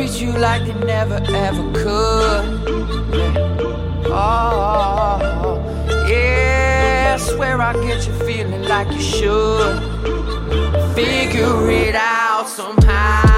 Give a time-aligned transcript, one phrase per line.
[0.00, 2.44] treat you like they never ever could.
[4.06, 5.18] Oh,
[6.08, 9.78] yeah, I swear I get you feeling like you should.
[10.94, 13.29] Figure it out somehow.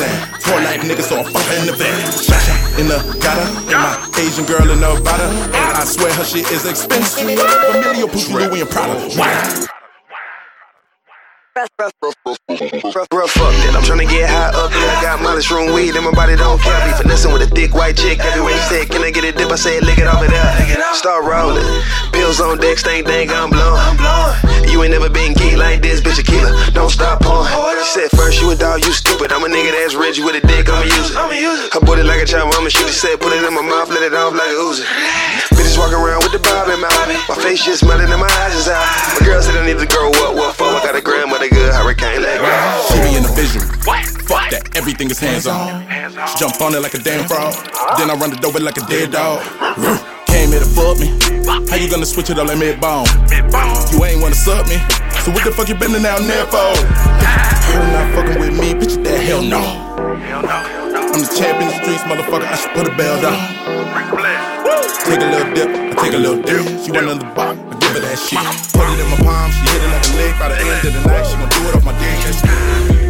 [0.00, 0.42] at?
[0.42, 1.98] Poor life niggas all fuck in the van.
[2.78, 5.24] In the gutter, and my Asian girl in Nevada.
[5.54, 7.24] And I swear her shit is expensive.
[7.24, 8.94] Familiar Pookie Louie and Prada.
[9.16, 9.77] Wow.
[11.58, 13.74] Bro, fuck that.
[13.74, 16.38] I'm trying to get high up and I got mileage room weed and my body
[16.38, 16.78] don't care.
[16.86, 18.22] Be finessing with a thick white chick.
[18.22, 19.50] Everywhere you say, can I get a dip?
[19.50, 20.94] I said, lick it off it up.
[20.94, 21.66] Start rolling.
[22.14, 23.74] Pills on deck, stain, dang, I'm blown.
[24.70, 26.54] You ain't never been geek like this, bitch, a killer.
[26.78, 27.50] Don't stop pouring.
[27.82, 29.32] She said, first you a dog, you stupid.
[29.32, 31.18] I'm a nigga that's rich with a dick, I'ma use it.
[31.18, 32.94] I bought it like a child, I'ma shoot it.
[32.94, 34.86] Said, put it in my mouth, let it off like a Uzi.
[35.58, 36.07] Bitches walking around
[37.26, 38.84] my face just melting and my eyes is out.
[39.18, 40.36] My girl said I need to grow up.
[40.36, 40.64] What for?
[40.64, 42.48] I got a grandmother good, hurricane let go.
[42.88, 43.62] See me in the vision.
[44.28, 45.82] Fuck that, everything is hands on.
[46.38, 47.54] Jump on it like a damn frog.
[47.96, 49.40] Then I run the door like a dead dog.
[50.28, 51.08] Came here to fuck me.
[51.68, 53.06] How you gonna switch it up like mid bone?
[53.90, 54.76] You ain't wanna sub me.
[55.24, 56.72] So what the fuck you bending down there for?
[57.68, 58.96] You not fucking with me, bitch.
[59.04, 59.60] That hell no.
[59.60, 62.48] I'm the champion of the streets, motherfucker.
[62.48, 64.57] I should put a bell down
[65.08, 66.84] take a little dip, I take a little dip.
[66.84, 68.38] She want another bop, I give her that shit.
[68.72, 70.38] Put it in my palm, she hit it like a lick.
[70.38, 73.07] By the end of the night, she gon' do it off my dick.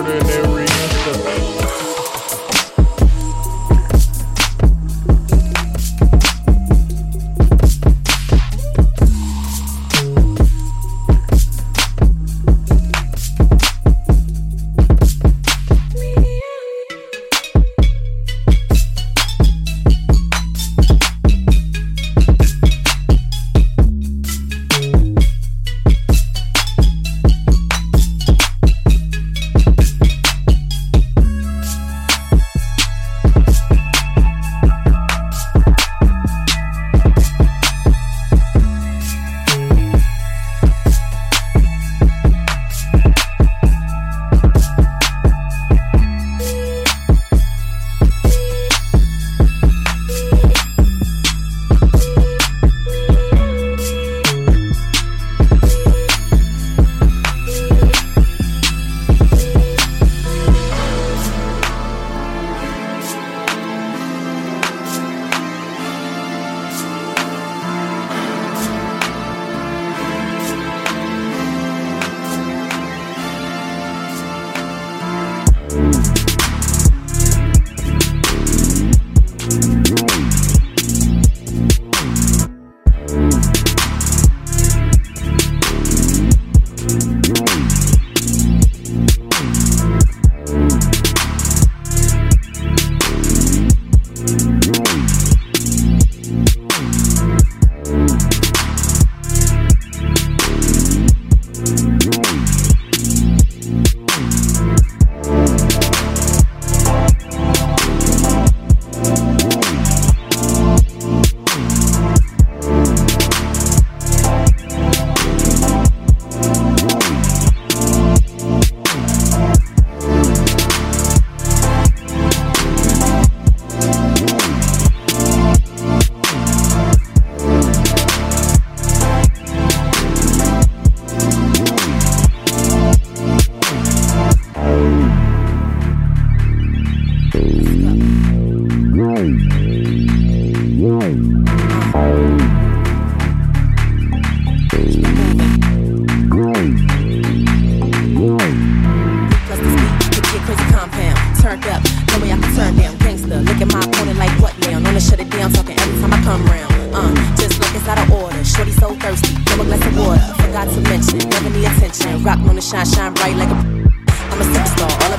[0.00, 0.59] ordinary.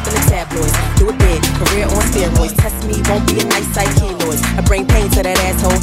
[0.01, 0.73] Up in the tabloids.
[0.97, 2.57] Do it big, career on steroids.
[2.57, 4.41] Test me, won't be a nice sight, kiloids.
[4.57, 5.77] I bring pain to that asshole.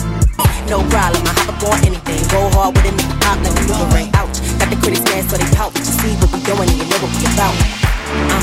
[0.66, 2.20] No problem, I hop up on anything.
[2.28, 4.10] Go hard with it, make it pop like a boomerang.
[4.18, 5.72] Ouch, got the critics mad so they pout.
[5.72, 7.54] But you see what we doing and you know what we about.
[7.54, 8.42] Uh,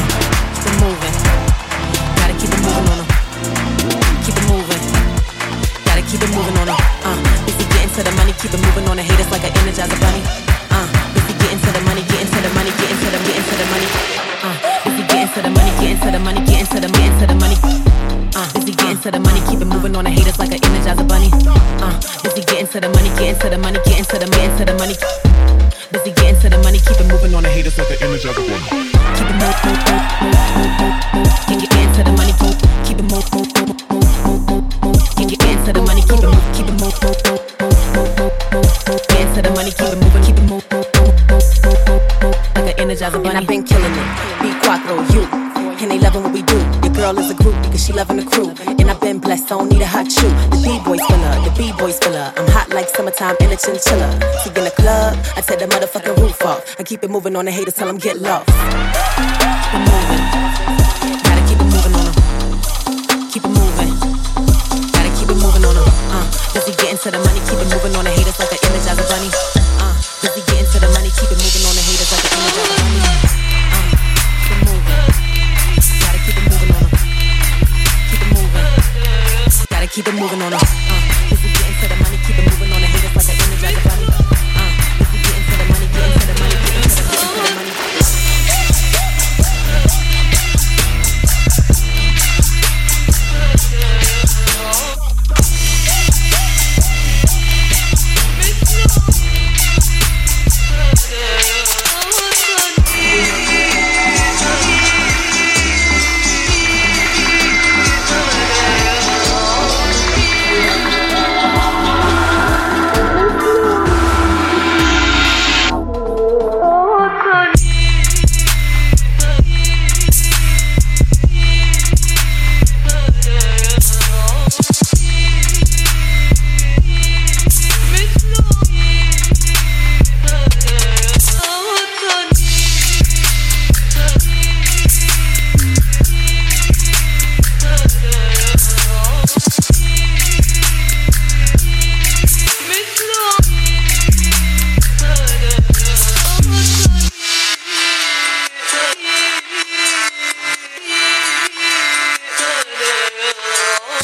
[0.56, 1.16] keep it moving.
[2.18, 3.10] Gotta keep it moving on them.
[4.24, 4.82] Keep it moving.
[5.86, 6.82] Gotta keep it moving on them.
[7.04, 9.54] Uh, if we getting to the money, keep it moving on the haters like an
[9.60, 10.24] energizer bunny.
[10.72, 13.44] Uh, if we getting to the money, getting to the money, getting to the, getting
[13.44, 14.15] to the money.
[15.36, 17.58] To the money, getting to the money, getting to the, getting to the money.
[18.36, 21.06] Uh, busy getting to the money, keep it moving on the haters like an energizer
[21.08, 21.30] bunny.
[21.84, 21.92] Uh,
[22.24, 24.76] busy getting to the money, getting to the money, getting to the, getting to the
[24.80, 24.96] money.
[25.92, 28.64] Busy getting to the money, keep it moving on the haters like an energizer bunny.
[29.20, 29.95] Keep it move,
[53.92, 54.22] in.
[54.44, 56.76] See in the club, I take the motherfucking roof off.
[56.80, 58.50] I keep it moving on the haters, tell them get lost.
[58.50, 60.35] It moving.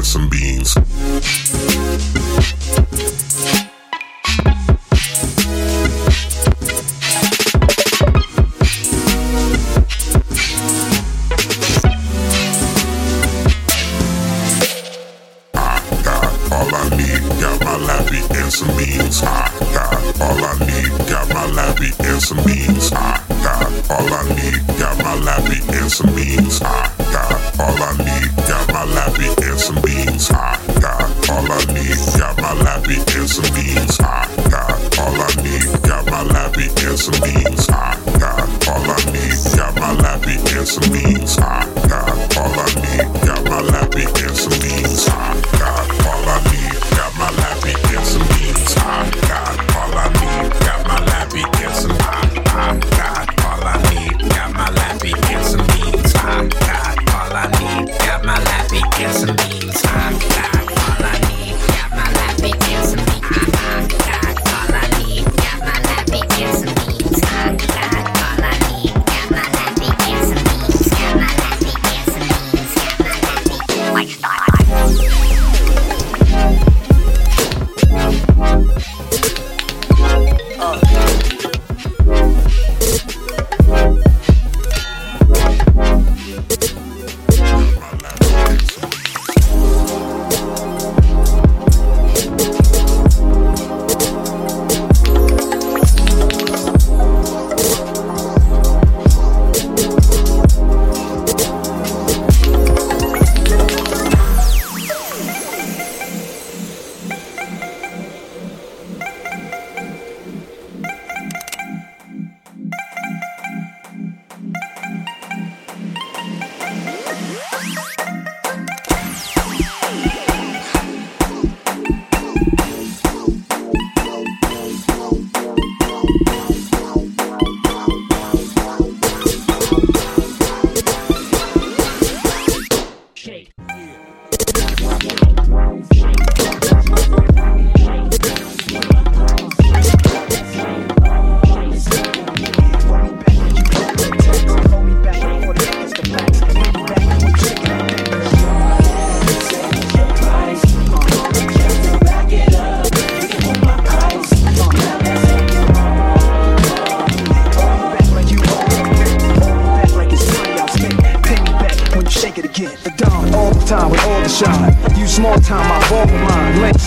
[0.00, 0.74] and some beans.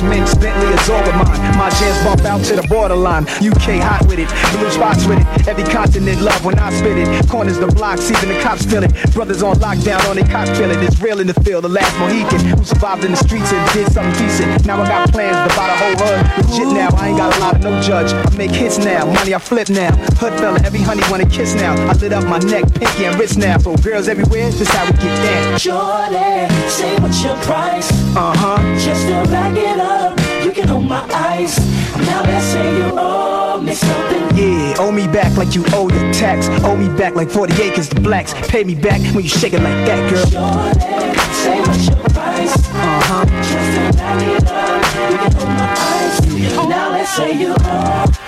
[0.04, 0.24] Mine.
[0.24, 1.58] Lynx, All of mine.
[1.58, 3.24] My jams bump out to the borderline.
[3.40, 5.48] UK hot with it, blue spots with it.
[5.48, 7.30] Every continent love when I spit it.
[7.30, 8.92] Corners the blocks, even the cops feel it.
[9.14, 10.84] Brothers on lockdown on their cops feel it.
[10.84, 13.92] It's real in the field, the last Mohican who survived in the streets and did
[13.94, 14.66] something decent.
[14.66, 16.52] Now I got plans to buy the whole hood.
[16.52, 18.12] Legit now, I ain't got a lot of no judge.
[18.12, 19.96] I make hits now, money I flip now.
[20.20, 21.74] Hood fella, every honey wanna kiss now.
[21.90, 23.58] I lit up my neck, pinky and wrist now.
[23.58, 25.60] So girls everywhere, this how we get down.
[25.60, 27.90] Shorty, say what's your price?
[28.16, 28.58] Uh huh.
[28.80, 30.18] Just to back it up,
[30.54, 31.58] can hold my ice.
[31.98, 34.38] Now let's say you owe me something.
[34.38, 36.48] Yeah, owe me back like you owe your tax.
[36.64, 38.34] Owe me back like 40 acres to blacks.
[38.50, 40.26] Pay me back when you shake it like that, girl.
[40.26, 42.56] Shorty, say what's your price?
[42.70, 43.26] Uh huh.
[43.26, 44.84] Just to back it up,
[45.20, 46.68] can hold my ice.
[46.70, 48.23] Now let's say you owe.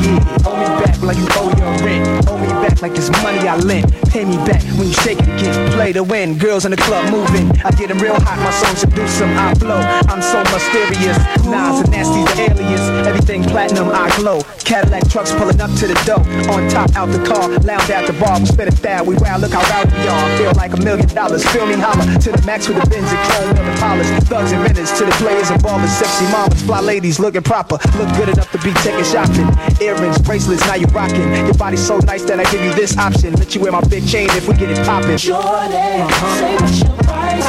[0.00, 2.28] Yeah, owe me back like you owe your rent.
[2.28, 3.92] Owe me back like it's money I lent.
[4.10, 5.72] Pay me back when you shake it again.
[5.72, 6.38] Play to win.
[6.38, 7.50] Girls in the club moving.
[7.64, 8.38] I get them real hot.
[8.38, 9.36] My song seduce them.
[9.38, 9.80] I blow.
[10.10, 11.16] I'm so mysterious.
[11.46, 12.80] Nas and nasty alias.
[13.06, 13.88] Everything platinum.
[13.88, 14.42] I glow.
[14.64, 16.20] Cadillac trucks pulling up to the door.
[16.52, 17.48] On top out the car.
[17.60, 18.38] Lounge at the bar.
[18.40, 19.06] We spit it down.
[19.06, 19.38] We wow.
[19.38, 20.38] Look how rowdy we are.
[20.38, 21.44] Feel like a million dollars.
[21.50, 24.08] Feel me holler to the max with the Benz and chrome and the polish.
[24.28, 25.88] Thugs and minutes to the players and ballers.
[25.88, 26.62] Sexy mamas.
[26.62, 27.78] Fly ladies looking proper.
[27.96, 29.48] Look good enough to be taking shopping.
[29.80, 30.66] Earrings, bracelets.
[30.66, 31.32] Now you rocking.
[31.34, 33.34] Your body's so nice that I give you this option.
[33.34, 35.18] Let you wear my big chain if we get it poppin'.
[35.18, 35.72] Shorty,
[36.38, 37.48] say what's your price?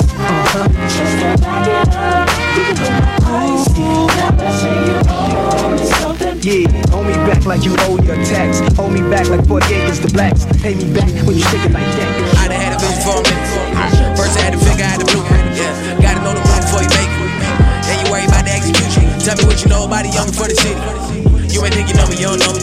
[0.91, 3.67] Just to back it up, you can hold my ice.
[3.77, 6.35] Now let's say you owe me something.
[6.41, 8.59] Yeah, owe me back like you owe your tax.
[8.75, 10.45] Hold me back like 40 acres to blacks.
[10.61, 12.37] Pay me back when you shake it like that.
[12.37, 14.17] I done had a vision for a minute.
[14.17, 15.55] First I had to figure out the blueprint.
[15.55, 17.19] Yeah, gotta know the move before you make it.
[17.85, 19.05] Then you worry about the execution.
[19.19, 21.20] Tell me what you know about it, young for the city.
[21.61, 22.61] You ain't think you know me, you don't know me.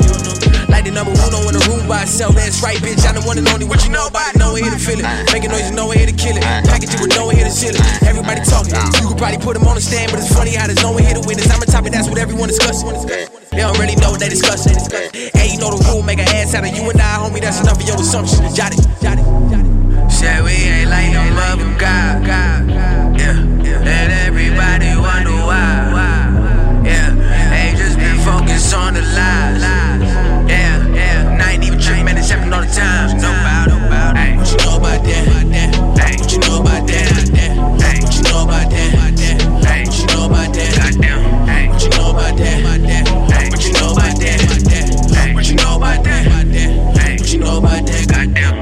[0.66, 2.34] Like the number one on the room by itself.
[2.34, 3.06] That's right, bitch.
[3.06, 3.62] I the one and only.
[3.62, 4.42] What you know about it?
[4.42, 5.06] No one here to feel it.
[5.30, 6.42] Making noise, no one here to kill it.
[6.42, 7.78] Package it with no one here to seal it.
[8.02, 8.74] Everybody talking.
[8.98, 11.06] You could probably put them on the stand, but it's funny how there's no one
[11.06, 11.46] here to witness.
[11.46, 12.90] I'm a topic, that's what everyone discussing.
[12.90, 14.74] They don't really know what they discussing.
[15.14, 17.38] Hey, you know the rule, make an ass out of you and I, homie.
[17.38, 18.50] That's enough of your assumption.
[18.50, 20.10] Jot it, jot it, jot it.
[20.10, 22.26] Said we ain't like no mother God.
[23.14, 23.46] Yeah,
[23.78, 25.87] let everybody wonder why.
[28.88, 29.60] On the lies.
[30.48, 32.16] Yeah, yeah, and I ain't even tripping, man.
[32.16, 33.18] It's happening all the time.
[33.20, 34.16] No about, no about.
[34.38, 35.28] What you know about that?
[36.00, 37.28] Hey, what you know about that?
[37.28, 38.88] Hey, what you know about that?
[39.68, 40.72] Hey, what you know about that?
[40.80, 41.20] Goddamn.
[41.46, 42.64] Hey, what you know about that?
[43.28, 44.40] Hey, what you know about that?
[45.12, 46.24] Hey, what you know about that?
[46.96, 48.08] Hey, what you know about that?
[48.08, 48.56] Goddamn.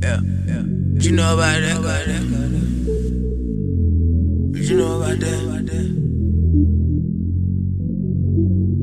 [0.00, 0.64] Yeah, yeah.
[0.94, 1.82] What you know about that?
[1.82, 2.27] Goddamn.
[4.68, 5.48] You know about that?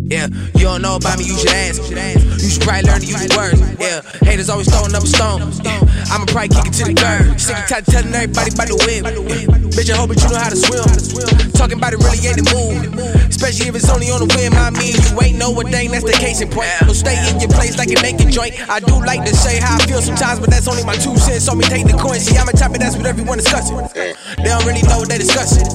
[0.10, 1.78] Yeah, you don't know about me, you should ask.
[1.92, 3.62] You should probably learn to use your words.
[3.78, 5.42] Yeah, haters always throwing up a stone.
[5.62, 7.40] Yeah, I'ma probably kick it to the curb.
[7.40, 9.06] Sick and tired telling everybody about the whip.
[9.06, 11.52] Yeah, bitch, I hope that you know how to swim.
[11.54, 13.35] Talking about it really ain't the move.
[13.46, 14.58] Especially if it's only on the whim.
[14.58, 16.66] I mean, you ain't know a thing, that's the case in point.
[16.82, 18.58] So stay in your place like a naked joint.
[18.66, 21.46] I do like to say how I feel sometimes, but that's only my two cents.
[21.46, 22.18] So me take the coin.
[22.18, 23.78] See, I'm a of that's what everyone discussing.
[23.94, 25.70] They don't really know what they discussing.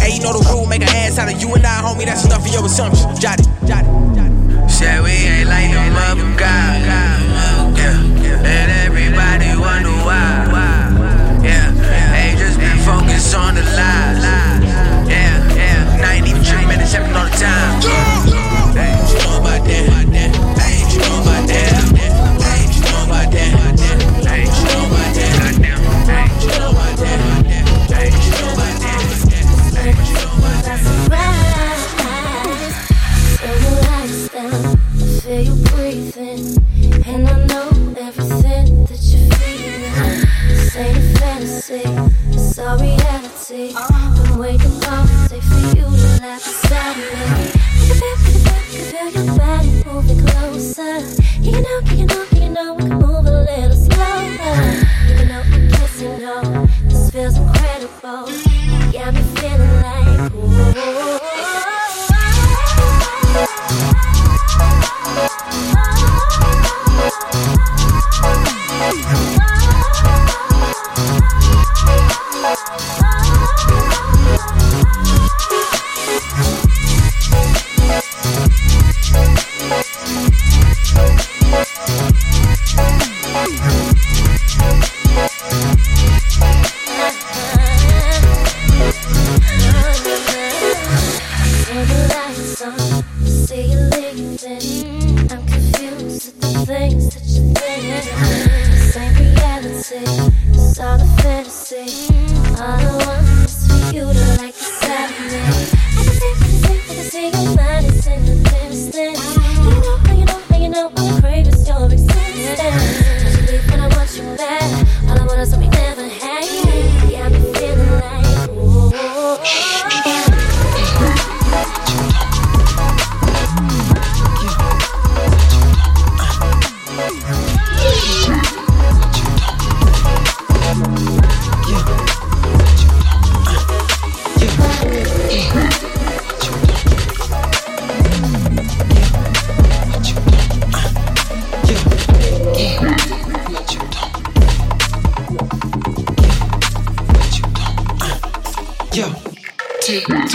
[0.00, 2.08] Hey, you know the rule, make an ass out of you and I, homie.
[2.08, 3.12] That's enough of your assumption.
[3.20, 4.70] Jot it, jot it.
[4.72, 6.80] Said we ain't like no mother God.
[7.76, 10.48] Yeah, let everybody wonder why.
[11.44, 11.68] Yeah,
[12.16, 14.49] ain't just been focused on the lies.
[16.78, 18.09] Happening all the time.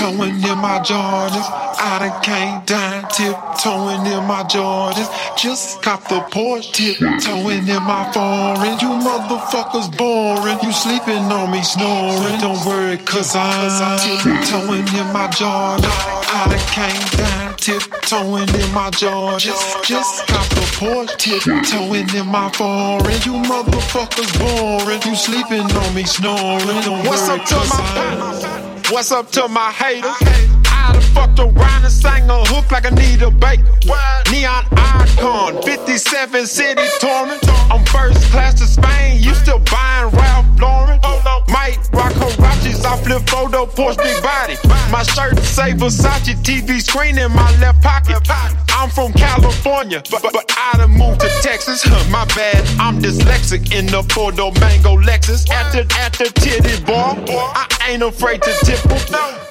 [0.06, 1.48] tiptoeing in my Jordans.
[1.78, 5.10] I done came down tiptoeing in my Jordans.
[5.38, 8.78] Just cop the Porsche tiptoeing in my foreign.
[8.80, 10.60] You motherfuckers boring.
[10.62, 12.40] You sleeping on me snoring.
[12.40, 15.86] Don't worry, cause I'm tiptoeing in my Jordans.
[16.28, 19.40] I done came down tiptoeing in my Jordans.
[19.40, 23.22] Just, just cop the Porsche tiptoeing in my foreign.
[23.26, 25.02] You motherfuckers boring.
[25.06, 26.82] You sleeping on me snoring.
[26.84, 28.55] Don't What's worry, up to my
[28.92, 30.12] What's up to my haters?
[30.22, 33.64] I done fucked around and sang a hook like Anita Baker.
[33.88, 34.32] What?
[34.32, 37.42] Neon icon, 57 city torment.
[37.72, 41.00] I'm first class to Spain, you still buying Ralph Lauren.
[41.04, 41.52] Oh, no.
[41.52, 44.56] Mike rock Huaraches, I flip photo, Porsche big body.
[44.92, 48.10] My shirt say Versace, TV screen in my left pocket.
[48.10, 48.65] Left pocket.
[48.76, 51.82] I'm from California, but, but I done moved to Texas.
[51.82, 55.50] Huh, my bad, I'm dyslexic in the Porto Mango Lexus.
[55.50, 57.16] After, after titty Ball,
[57.56, 59.00] I ain't afraid to tipple.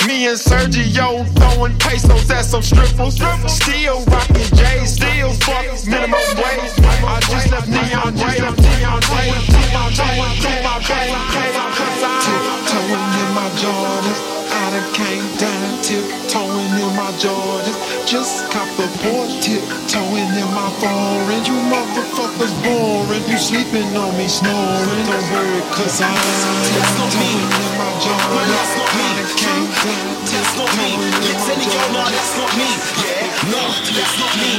[0.06, 3.16] Me and Sergio throwing pesos at some strippers.
[3.48, 6.72] Still rocking steel still fuck minimum wage.
[6.84, 8.54] I just left Neon Neon
[18.14, 23.26] just copped the board tip tiptoeing in my phone, and You motherfuckers boring.
[23.26, 25.02] You sleeping on me, snoring.
[25.10, 28.14] Don't worry, cause I'm tiptoeing in my jaw.
[28.30, 29.08] No, that's not me.
[29.34, 30.90] Can't that's not me.
[31.26, 32.70] Yes, any girl, no, that's not me.
[33.02, 34.52] Yeah, no, that's not me.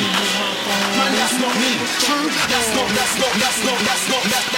[1.00, 1.72] Man, that's not me.
[2.04, 4.55] True, that's not, that's not, that's not, that's not, that's not.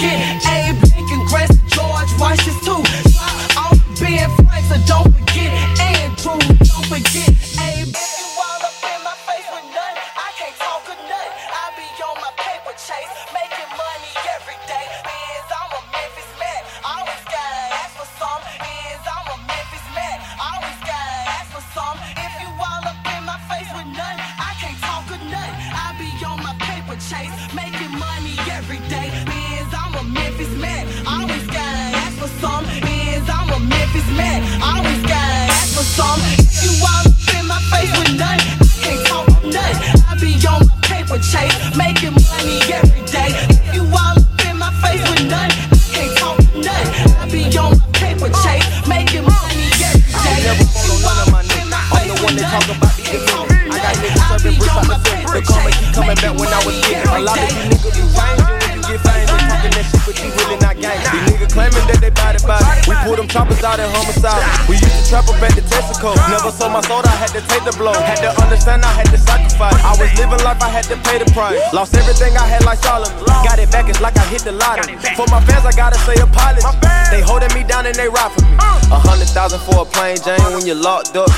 [0.00, 0.46] kid.
[0.46, 0.89] Abe.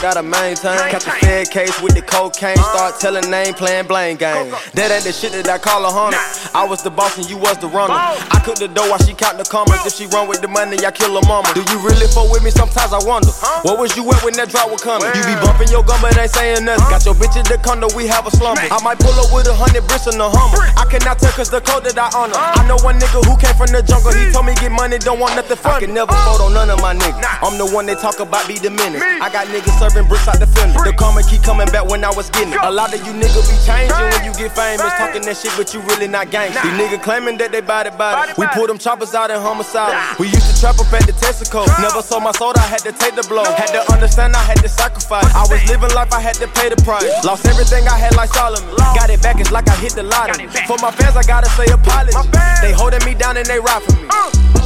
[0.02, 0.74] Gotta maintain.
[0.90, 4.50] Catch a fed case with the cocaine, start telling name, playing blame game.
[4.74, 6.18] That ain't the shit that I call a hunter.
[6.58, 7.94] I was the boss and you was the runner.
[7.94, 9.78] I cook the dough while she count the commas.
[9.86, 11.46] If she run with the money, I kill her mama.
[11.54, 12.50] Do you really fuck with me?
[12.50, 13.30] Sometimes I wonder.
[13.62, 15.06] What was you at when that drop was coming?
[15.14, 16.82] You be bumping your gum but ain't saying nothing.
[16.90, 18.66] Got your bitch in the condo, we have a slumber.
[18.66, 20.66] I might pull up with a hundred bricks in the Hummer.
[20.74, 22.34] I cannot tell cause the code that I honor.
[22.34, 24.10] I know one nigga who came from the jungle.
[24.10, 26.74] He told me get money, don't want nothing from I can never fold on none
[26.74, 27.22] of my niggas.
[27.38, 28.98] I'm the one they talk about, be the minute.
[28.98, 30.80] I got niggas serving bricks out the fender.
[30.80, 32.60] The karma keep coming back when I was getting it.
[32.64, 34.88] A lot of you niggas be changing when you get famous.
[34.96, 36.64] Talking that shit, but you really not gangsta.
[36.64, 38.32] These niggas claiming that they body body.
[38.40, 39.92] We pull them choppers out in homicide.
[40.18, 41.68] We used to trap up at the Texaco.
[41.84, 43.44] Never sold my soul, I had to take the blow.
[43.44, 45.28] Had to understand, I had to sacrifice.
[45.34, 47.04] I was living life, I had to pay the price.
[47.24, 48.64] Lost everything I had like Solomon.
[48.96, 50.48] Got it back, it's like I hit the lottery.
[50.64, 52.16] For my fans, I gotta say apology.
[52.62, 54.08] They holding me down and they ride for me.
[54.08, 54.61] me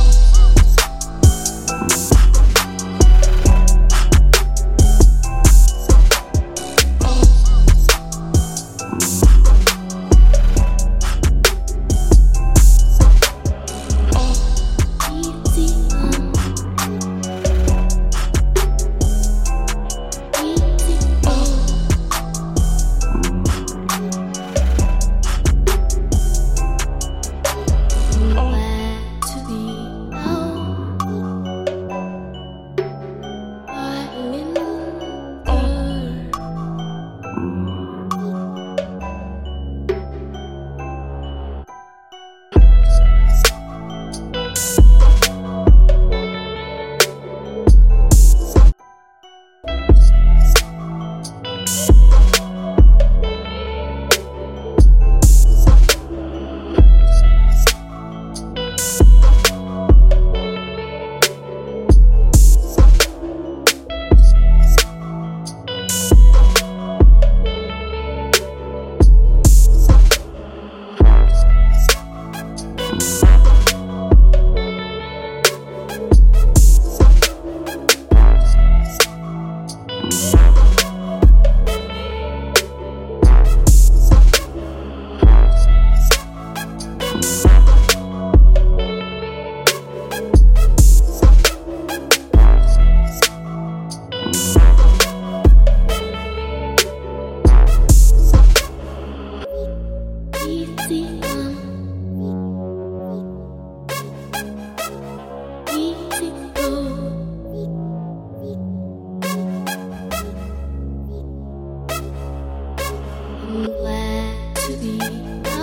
[114.66, 115.55] 是你。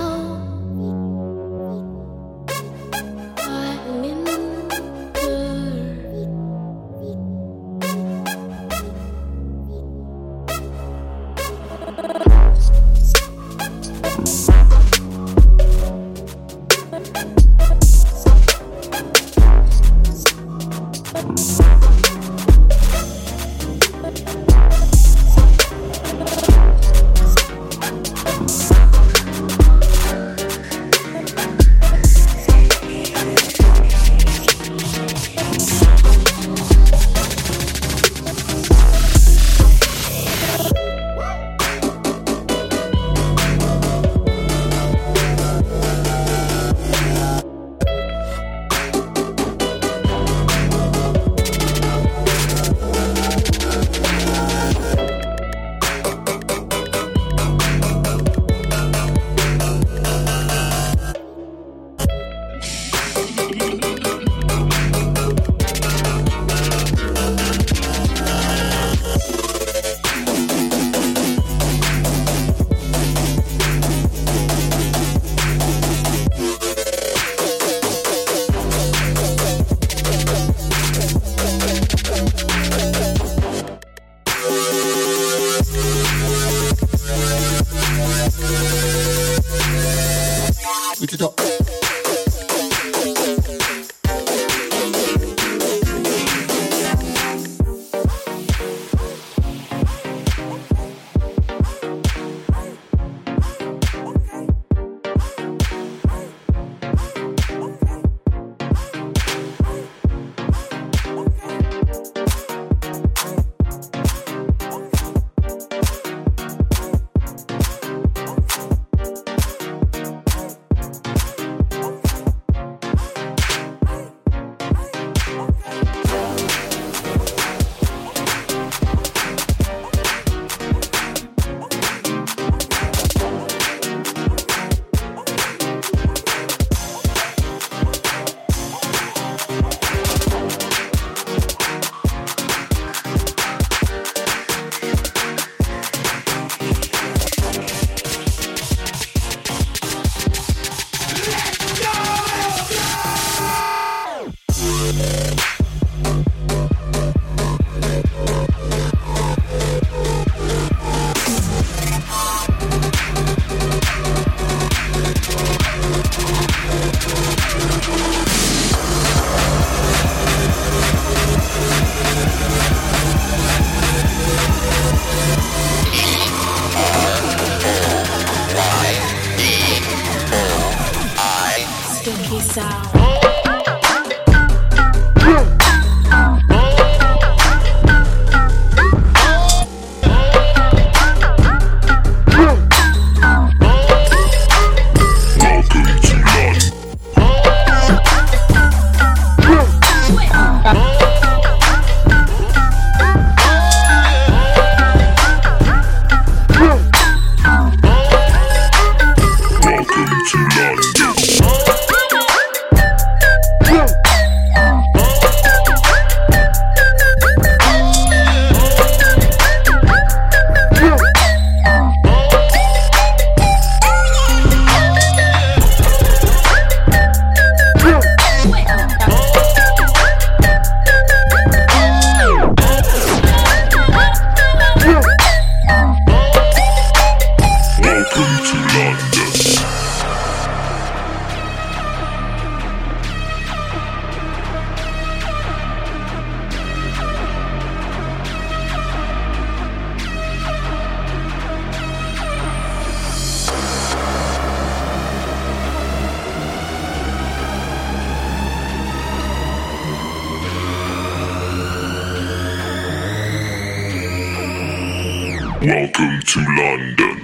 [265.63, 267.22] Welcome to London.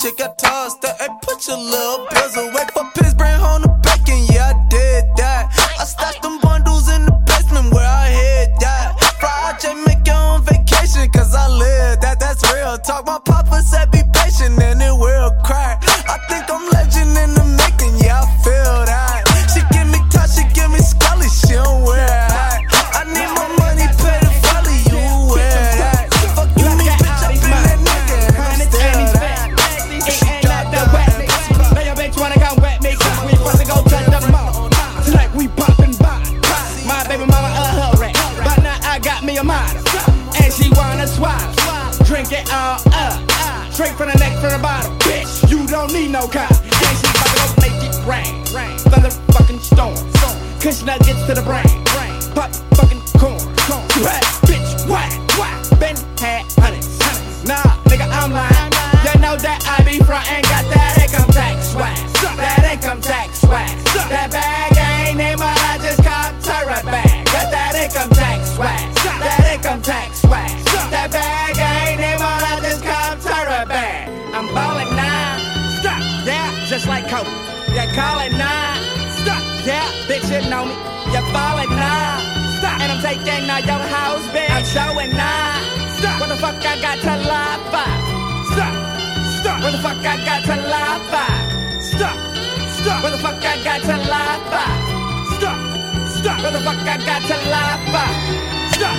[0.00, 0.98] Shit got tossed up.
[0.98, 1.89] Hey, put your little
[42.40, 43.72] it all up.
[43.72, 44.96] Straight from the neck from the bottom.
[45.00, 46.50] Bitch, you don't need no cop.
[46.50, 48.44] And she to go make it rain.
[48.90, 49.96] Thunder fucking storm.
[50.60, 51.64] Kush nuggets to the brain.
[52.34, 53.40] Pop fucking corn.
[54.04, 55.08] Had bitch, what?
[55.38, 55.80] What?
[55.80, 56.98] Been had hundreds.
[57.44, 58.72] Nah, nigga, I'm lying.
[59.04, 61.96] You know that I be frontin', got that income tax swag.
[62.36, 63.70] That income tax swag.
[64.08, 67.26] That bag ain't in my I just cop Tyra bag.
[67.26, 68.94] Got that income tax swag.
[69.20, 70.50] That income tax swag.
[70.90, 71.59] That bag
[77.24, 78.80] like You call it nine.
[79.22, 79.42] Stop.
[79.66, 80.74] Yeah, bitch, you know me.
[81.12, 82.20] You ballin' now.
[82.58, 82.80] Stop.
[82.80, 84.50] And I'm taking out your house, bitch.
[84.50, 85.62] I'm showing nine.
[85.98, 86.20] Stop.
[86.20, 87.90] What the fuck I got to lie for?
[88.52, 88.72] Stop.
[89.40, 89.62] Stop.
[89.62, 91.30] What the fuck I got to lie for?
[91.82, 92.16] Stop.
[92.80, 93.02] Stop.
[93.02, 94.68] What the fuck I got to lie for?
[95.36, 95.58] Stop.
[96.08, 96.42] Stop.
[96.42, 98.08] What the fuck I got to lie for?
[98.74, 98.96] Stop.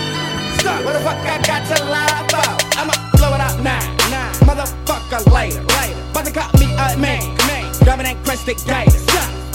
[0.59, 0.85] Stop.
[0.85, 2.49] What the fuck I got to lie for?
[2.79, 3.81] I'ma blow it up now.
[4.09, 4.31] Now.
[4.45, 5.61] Motherfucker later.
[5.61, 5.99] Later.
[6.11, 7.41] About to call me a man.
[7.51, 8.97] Grabbing that crested gator.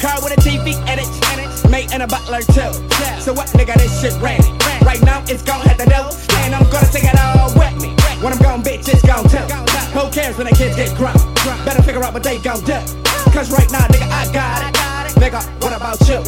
[0.01, 1.09] Car with a TV edit.
[1.70, 2.72] Mate and a butler too.
[3.20, 4.45] So what nigga this shit ready?
[4.85, 6.03] Right now it's gon' have to do.
[6.45, 7.95] And I'm gonna take it all with me.
[8.22, 9.47] When I'm gone, bitch, it's gon' too.
[9.97, 11.16] Who cares when the kids get grown?
[11.64, 12.79] Better figure out what they gon' do.
[13.33, 14.77] Cause right now, nigga, I got it.
[15.16, 16.20] Nigga, what about you?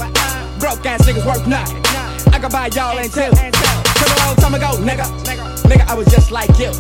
[0.59, 1.83] Broke ass niggas worth nothing.
[2.33, 3.31] I could buy y'all in two.
[3.31, 5.07] Cause a long time ago, nigga.
[5.69, 6.73] Nigga, I was just like you.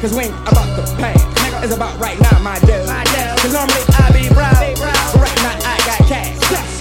[0.00, 1.24] Cause we ain't about the past.
[1.64, 3.03] It's about right now, my dude.
[3.44, 4.56] Cause normally I be broke.
[4.80, 6.32] But right now I got cash.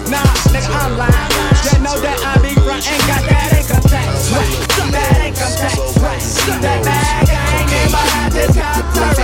[0.08, 1.12] Nah, nigga, I'm lying.
[1.12, 4.32] You know that I be front ain't got that income tax.
[4.32, 4.48] Right.
[4.96, 5.76] That income tax.
[6.00, 6.24] Right.
[6.64, 8.32] That bag ain't in my hand.
[8.32, 9.20] Just got That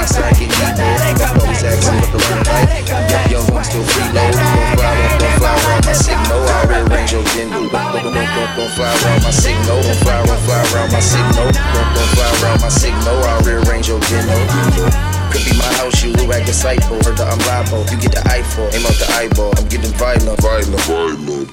[1.08, 1.88] income tax.
[1.88, 3.32] Right.
[3.32, 4.36] Young, I'm still freeload.
[4.36, 6.44] Don't fly, don't, don't fly around my signal.
[6.44, 7.72] I rearrange your gendo.
[7.72, 9.80] Don't, fly around my signal.
[9.80, 11.48] Don't fly, don't fly around my signal.
[11.56, 13.16] Don't, fly around my signal.
[13.24, 15.19] I rearrange your gendo.
[15.32, 16.98] Could be my house, you look disciple.
[17.06, 17.86] Heard I'm liable.
[17.92, 19.54] You get the eyeball, aim out the eyeball.
[19.58, 21.50] I'm getting violent, violent, violent.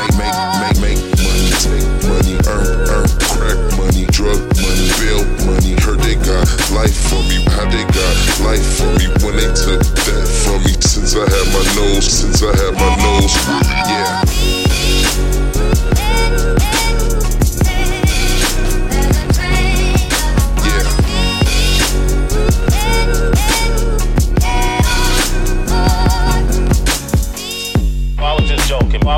[0.00, 5.76] Make, make, make, make money, take money, earn, earn, crack money, drug money, bail money.
[5.84, 8.16] Heard they got life for me, how they got
[8.48, 10.72] life for me when they took that from me.
[10.80, 13.36] Since I had my nose, since I had my nose,
[13.92, 14.24] yeah.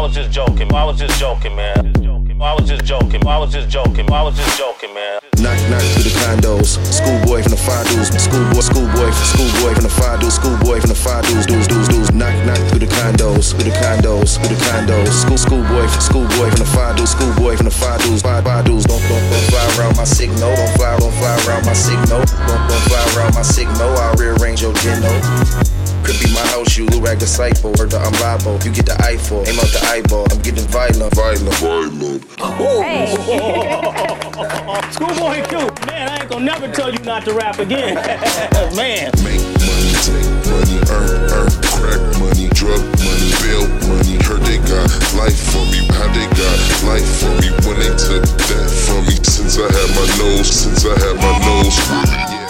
[0.02, 0.66] Was just joking.
[0.74, 1.94] I was just joking, man.
[2.42, 3.24] I was just joking.
[3.24, 4.10] I was just joking.
[4.10, 5.20] I was just joking, man.
[5.38, 6.74] Knock, knock through the condos.
[6.90, 8.10] Schoolboy from the five dudes.
[8.10, 10.34] Schoolboy, schoolboy, schoolboy from the five dudes.
[10.42, 11.46] Schoolboy from the five dudes.
[11.46, 12.10] Dudes, dudes, dudes.
[12.10, 13.54] Knock, knock through the condos.
[13.54, 14.42] Through the condos.
[14.42, 15.14] Through the condos.
[15.22, 17.14] School, schoolboy, schoolboy from the five dudes.
[17.14, 18.22] Schoolboy from the five dudes.
[18.26, 18.82] Five, five dudes.
[18.90, 20.50] Don't, don't, don't fly around my signal.
[20.50, 22.26] Don't fly, don't fly around my signal.
[22.26, 23.94] Don't, don't fly around my signal.
[24.02, 25.14] I'll rearrange your geno.
[26.04, 26.86] Could be my house, you
[27.22, 27.72] disciple.
[27.78, 28.12] I'm.
[28.66, 28.98] You get the
[29.46, 30.26] aim out the eyeball.
[30.30, 32.22] I'm getting violent, violent, violent.
[34.94, 37.94] Schoolboy Q, man, I ain't gonna never tell you not to rap again.
[38.74, 39.10] man.
[39.22, 44.18] Make money, take money, earn, earn, crack money, drug money, bail money.
[44.26, 48.26] Heard they got life for me, how they got life for me when they took
[48.50, 49.14] that from me.
[49.22, 51.78] Since I had my nose, since I had my nose,
[52.30, 52.42] yeah.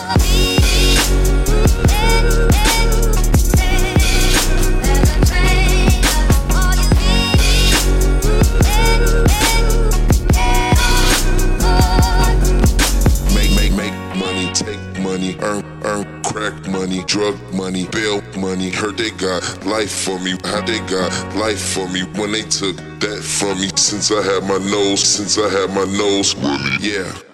[16.93, 18.71] Money, drug money, bail money.
[18.71, 22.77] Heard they got life for me, how they got life for me when they took
[23.01, 23.71] that from me.
[23.77, 26.35] Since I had my nose, since I had my nose,
[26.81, 27.32] yeah.